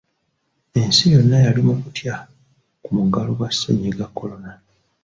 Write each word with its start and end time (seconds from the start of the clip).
Ensi 0.79 1.05
yonna 1.13 1.37
yali 1.45 1.61
mu 1.67 1.73
kutya 1.81 2.13
ku 2.83 2.89
muggalo 2.95 3.31
gwa 3.37 3.49
Ssennyiga 3.53 4.05
Corona 4.17 4.49